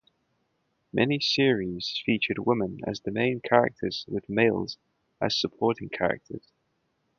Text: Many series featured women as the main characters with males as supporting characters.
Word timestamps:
Many 0.91 1.19
series 1.19 2.01
featured 2.03 2.39
women 2.39 2.79
as 2.87 3.01
the 3.01 3.11
main 3.11 3.39
characters 3.39 4.03
with 4.07 4.27
males 4.29 4.79
as 5.21 5.39
supporting 5.39 5.89
characters. 5.89 6.51